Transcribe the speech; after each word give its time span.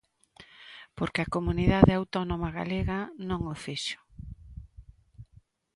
Porque 0.97 1.19
a 1.21 1.31
comunidade 1.35 1.91
autónoma 1.99 2.49
galega 2.59 2.99
non 3.29 3.41
o 3.53 3.55
fixo. 3.65 3.99